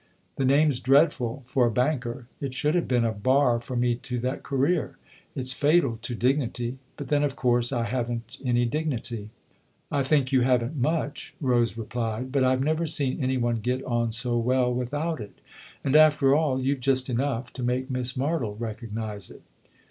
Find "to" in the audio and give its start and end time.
3.97-4.17, 5.97-6.15, 17.53-17.61